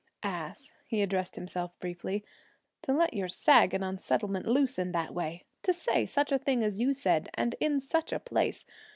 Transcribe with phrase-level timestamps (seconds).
[0.23, 2.25] 'Ass!' he addressed himself briefly.
[2.81, 5.43] 'To let your sag and unsettlement loose in that way!
[5.61, 8.65] To say such a thing as you said, and in such a place!